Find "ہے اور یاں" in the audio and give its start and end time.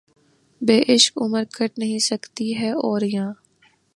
2.57-3.31